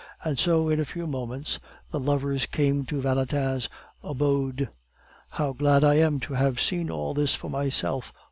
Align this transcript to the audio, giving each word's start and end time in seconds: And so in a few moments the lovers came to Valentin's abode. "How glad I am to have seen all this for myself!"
And 0.23 0.39
so 0.39 0.67
in 0.67 0.79
a 0.79 0.83
few 0.83 1.05
moments 1.05 1.59
the 1.91 1.99
lovers 1.99 2.47
came 2.47 2.85
to 2.85 3.01
Valentin's 3.03 3.69
abode. 4.01 4.67
"How 5.29 5.53
glad 5.53 5.83
I 5.83 5.97
am 5.99 6.19
to 6.21 6.33
have 6.33 6.59
seen 6.59 6.89
all 6.89 7.13
this 7.13 7.35
for 7.35 7.51
myself!" 7.51 8.11